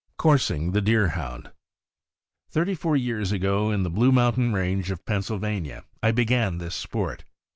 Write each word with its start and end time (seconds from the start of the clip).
COURSING 0.17 0.71
THE 0.71 0.81
DEERHOUND. 0.81 1.51
Thirty 2.49 2.73
four 2.73 2.97
years 2.97 3.31
ago, 3.31 3.69
in 3.69 3.83
the 3.83 3.89
Blue 3.91 4.11
Mountain 4.11 4.51
Range 4.51 4.89
of 4.89 5.05
Pennsylvania, 5.05 5.85
I 6.01 6.09
began 6.09 6.57
this 6.57 6.73
sport. 6.73 7.23